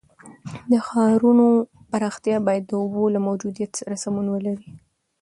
د 0.71 0.73
ښارونو 0.87 1.47
پراختیا 1.91 2.37
باید 2.47 2.63
د 2.67 2.71
اوبو 2.81 3.03
له 3.15 3.19
موجودیت 3.27 3.71
سره 3.79 3.95
سمون 4.03 4.27
ولري. 4.29 4.69